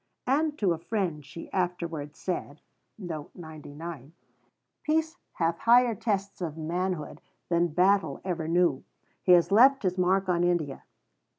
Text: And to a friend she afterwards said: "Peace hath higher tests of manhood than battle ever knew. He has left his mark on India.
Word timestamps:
And 0.25 0.57
to 0.57 0.73
a 0.73 0.79
friend 0.79 1.23
she 1.23 1.51
afterwards 1.51 2.17
said: 2.17 2.61
"Peace 4.81 5.17
hath 5.33 5.59
higher 5.59 5.93
tests 5.93 6.41
of 6.41 6.57
manhood 6.57 7.21
than 7.49 7.67
battle 7.67 8.19
ever 8.23 8.47
knew. 8.47 8.83
He 9.21 9.33
has 9.33 9.51
left 9.51 9.83
his 9.83 9.99
mark 9.99 10.27
on 10.27 10.43
India. 10.43 10.85